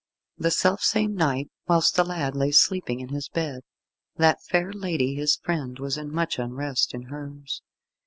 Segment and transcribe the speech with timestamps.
[0.35, 3.61] The self same night, whilst the lad lay sleeping in his bed,
[4.15, 7.61] that fair lady, his friend, was in much unrest in hers.